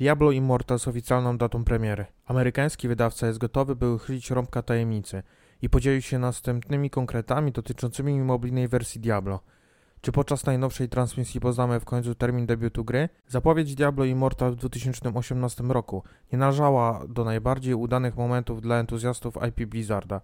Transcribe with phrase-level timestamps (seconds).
[0.00, 2.06] Diablo Immortal z oficjalną datą premiery.
[2.26, 5.22] Amerykański wydawca jest gotowy, by uchylić rąbka tajemnicy
[5.62, 9.40] i podzielił się następnymi konkretami dotyczącymi mobilnej wersji Diablo.
[10.00, 13.08] Czy podczas najnowszej transmisji poznamy w końcu termin debiutu gry?
[13.28, 19.70] Zapowiedź Diablo Immortal w 2018 roku nie należała do najbardziej udanych momentów dla entuzjastów IP
[19.70, 20.20] Blizzarda.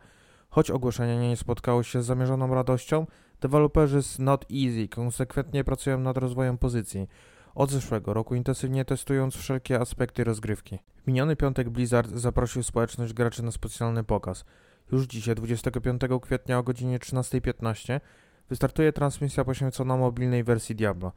[0.48, 3.06] Choć ogłoszenie nie spotkało się z zamierzoną radością,
[3.40, 7.08] deweloperzy z Not Easy konsekwentnie pracują nad rozwojem pozycji.
[7.56, 10.78] Od zeszłego roku intensywnie testując wszelkie aspekty rozgrywki.
[10.96, 14.44] W miniony piątek Blizzard zaprosił społeczność graczy na specjalny pokaz.
[14.92, 18.00] Już dzisiaj, 25 kwietnia o godzinie 13.15
[18.48, 21.12] wystartuje transmisja poświęcona mobilnej wersji Diablo.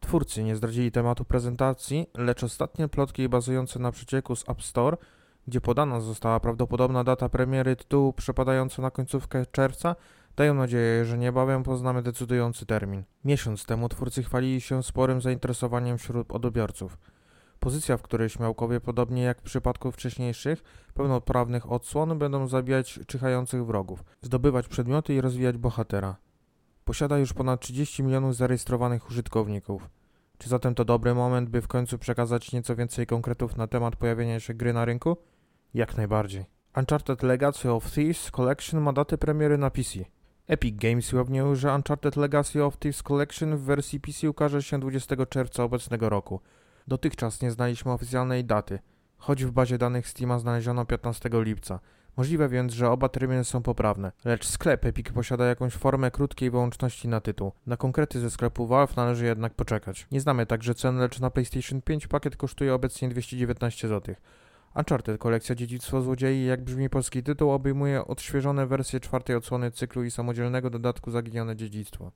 [0.00, 4.96] Twórcy nie zdradzili tematu prezentacji, lecz ostatnie plotki bazujące na przecieku z App Store,
[5.48, 9.96] gdzie podana została prawdopodobna data premiery tytułu przypadająca na końcówkę czerwca,
[10.36, 13.02] dają nadzieję, że niebawem poznamy decydujący termin.
[13.24, 16.98] Miesiąc temu twórcy chwalili się sporym zainteresowaniem wśród odbiorców.
[17.60, 20.62] Pozycja, w której śmiałkowie, podobnie jak w przypadku wcześniejszych,
[20.94, 26.16] pełnoprawnych odsłon będą zabijać czyhających wrogów, zdobywać przedmioty i rozwijać bohatera.
[26.84, 29.90] Posiada już ponad 30 milionów zarejestrowanych użytkowników.
[30.38, 34.40] Czy zatem to dobry moment, by w końcu przekazać nieco więcej konkretów na temat pojawienia
[34.40, 35.16] się gry na rynku?
[35.74, 36.44] Jak najbardziej.
[36.76, 40.15] Uncharted Legacy of Thieves Collection ma datę premiery na PC.
[40.48, 45.26] Epic Games ujawnił, że Uncharted Legacy of Thieves Collection w wersji PC ukaże się 20
[45.26, 46.40] czerwca obecnego roku.
[46.86, 48.78] Dotychczas nie znaliśmy oficjalnej daty,
[49.18, 51.80] choć w bazie danych Steama znaleziono 15 lipca.
[52.16, 57.08] Możliwe więc, że oba terminy są poprawne, lecz sklep Epic posiada jakąś formę krótkiej wyłączności
[57.08, 57.52] na tytuł.
[57.66, 60.06] Na konkrety ze sklepu Valve należy jednak poczekać.
[60.12, 64.14] Nie znamy także cen, lecz na PlayStation 5 pakiet kosztuje obecnie 219 zł.
[64.76, 70.10] Uncharted, kolekcja Dziedzictwo Złodziei, jak brzmi polski tytuł, obejmuje odświeżone wersje czwartej odsłony cyklu i
[70.10, 72.12] samodzielnego dodatku Zaginione Dziedzictwo.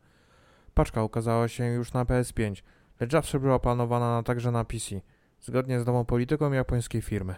[0.75, 2.62] Paczka ukazała się już na PS5,
[3.00, 5.00] lecz zawsze była planowana na, także na PC,
[5.41, 7.34] zgodnie z nową polityką japońskiej firmy.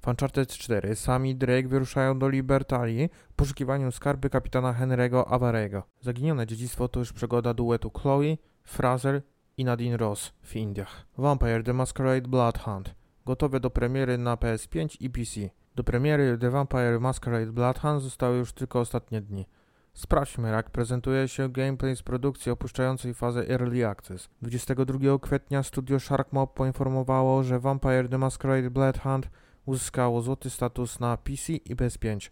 [0.00, 5.82] W Uncharted 4 sami Drake wyruszają do Libertalii w poszukiwaniu skarby kapitana Henry'ego Avarego.
[6.00, 9.22] Zaginione dziedzictwo to już przygoda duetu Chloe, Fraser
[9.56, 11.06] i Nadine Ross w Indiach.
[11.18, 12.97] Vampire The Masquerade Bloodhunt
[13.28, 15.50] gotowe do premiery na PS5 i PC.
[15.76, 19.46] Do premiery The Vampire Masquerade Bloodhunt zostały już tylko ostatnie dni.
[19.94, 24.28] Sprawdźmy, jak prezentuje się gameplay z produkcji opuszczającej fazę Early Access.
[24.42, 29.30] 22 kwietnia studio Sharkmob poinformowało, że Vampire The Masquerade Bloodhunt
[29.66, 32.30] uzyskało złoty status na PC i PS5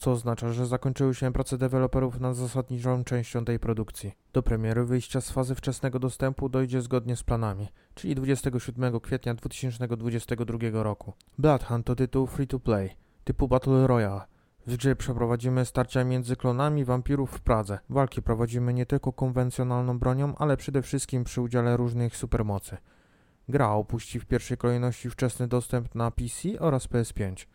[0.00, 4.12] co oznacza, że zakończyły się prace deweloperów nad zasadniczą częścią tej produkcji.
[4.32, 10.58] Do premiery wyjścia z fazy wczesnego dostępu dojdzie zgodnie z planami, czyli 27 kwietnia 2022
[10.82, 11.12] roku.
[11.38, 12.90] Bloodhunt to tytuł free-to-play,
[13.24, 14.20] typu Battle Royale.
[14.66, 17.78] W grze przeprowadzimy starcia między klonami wampirów w Pradze.
[17.88, 22.76] Walki prowadzimy nie tylko konwencjonalną bronią, ale przede wszystkim przy udziale różnych supermocy.
[23.48, 27.46] Gra opuści w pierwszej kolejności wczesny dostęp na PC oraz PS5.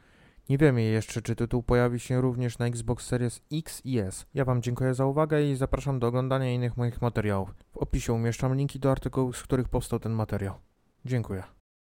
[0.50, 4.26] Nie wiemy jeszcze, czy tytuł pojawi się również na Xbox Series X i S.
[4.34, 7.56] Ja Wam dziękuję za uwagę i zapraszam do oglądania innych moich materiałów.
[7.72, 10.56] W opisie umieszczam linki do artykułów, z których powstał ten materiał.
[11.06, 11.55] Dziękuję.